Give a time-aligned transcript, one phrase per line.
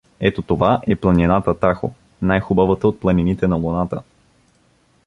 [0.29, 4.01] —Ето това е планината Тахо, най-хубавата от планините на Луната.